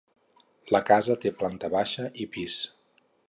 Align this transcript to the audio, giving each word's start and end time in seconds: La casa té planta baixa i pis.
La 0.75 0.79
casa 0.87 1.17
té 1.25 1.33
planta 1.43 1.71
baixa 1.75 2.09
i 2.25 2.29
pis. 2.37 2.57